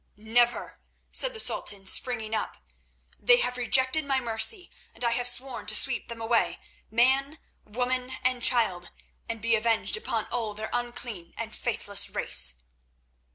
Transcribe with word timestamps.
"Never!" 0.17 0.79
said 1.11 1.35
the 1.35 1.39
Sultan, 1.39 1.85
springing 1.85 2.33
up. 2.33 2.57
"They 3.19 3.37
have 3.41 3.55
rejected 3.55 4.03
my 4.03 4.19
mercy, 4.19 4.71
and 4.95 5.03
I 5.05 5.11
have 5.11 5.27
sworn 5.27 5.67
to 5.67 5.75
sweep 5.75 6.07
them 6.07 6.19
away, 6.19 6.57
man, 6.89 7.37
woman, 7.65 8.09
and 8.23 8.41
child, 8.43 8.89
and 9.29 9.43
be 9.43 9.55
avenged 9.55 9.95
upon 9.95 10.25
all 10.31 10.55
their 10.55 10.71
unclean 10.73 11.35
and 11.37 11.53
faithless 11.55 12.09
race." 12.09 12.55